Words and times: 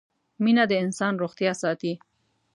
مينه 0.43 0.63
د 0.69 0.73
انسان 0.85 1.13
روغتيا 1.23 1.51
ساتي 1.61 1.93